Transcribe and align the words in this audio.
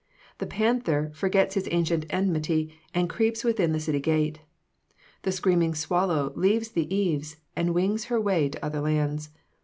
The 0.39 0.47
panther 0.47 1.11
forgets 1.13 1.53
his 1.53 1.67
ancient 1.69 2.07
enmity, 2.09 2.73
and 2.91 3.07
creeps 3.07 3.43
within 3.43 3.71
the 3.71 3.79
city 3.79 3.99
gate. 3.99 4.39
The 5.21 5.31
screaming 5.31 5.75
swallow 5.75 6.33
leaves 6.35 6.69
the 6.69 6.91
eaves, 6.91 7.35
and 7.55 7.75
wings 7.75 8.05
her 8.05 8.19
way 8.19 8.49
to 8.49 8.65
other 8.65 8.81
lands. 8.81 9.29